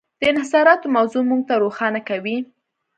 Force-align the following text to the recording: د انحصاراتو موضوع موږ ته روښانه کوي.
د 0.19 0.21
انحصاراتو 0.31 0.93
موضوع 0.95 1.21
موږ 1.29 1.41
ته 1.49 1.53
روښانه 1.63 2.01
کوي. 2.09 2.37